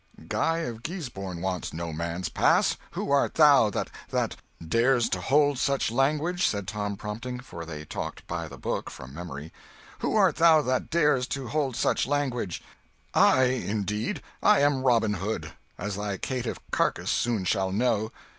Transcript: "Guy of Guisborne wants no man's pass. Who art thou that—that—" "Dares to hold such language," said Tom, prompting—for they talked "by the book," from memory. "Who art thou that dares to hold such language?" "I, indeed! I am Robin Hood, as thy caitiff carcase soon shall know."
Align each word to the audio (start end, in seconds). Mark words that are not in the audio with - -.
"Guy 0.27 0.57
of 0.61 0.81
Guisborne 0.81 1.41
wants 1.43 1.73
no 1.73 1.93
man's 1.93 2.27
pass. 2.27 2.75
Who 2.93 3.11
art 3.11 3.35
thou 3.35 3.69
that—that—" 3.69 4.35
"Dares 4.67 5.07
to 5.09 5.21
hold 5.21 5.59
such 5.59 5.91
language," 5.91 6.43
said 6.47 6.67
Tom, 6.67 6.97
prompting—for 6.97 7.67
they 7.67 7.85
talked 7.85 8.25
"by 8.25 8.47
the 8.47 8.57
book," 8.57 8.89
from 8.89 9.13
memory. 9.13 9.53
"Who 9.99 10.15
art 10.15 10.37
thou 10.37 10.63
that 10.63 10.89
dares 10.89 11.27
to 11.27 11.49
hold 11.49 11.75
such 11.75 12.07
language?" 12.07 12.63
"I, 13.13 13.43
indeed! 13.43 14.23
I 14.41 14.61
am 14.61 14.81
Robin 14.81 15.13
Hood, 15.13 15.51
as 15.77 15.97
thy 15.97 16.17
caitiff 16.17 16.57
carcase 16.71 17.11
soon 17.11 17.45
shall 17.45 17.71
know." 17.71 18.11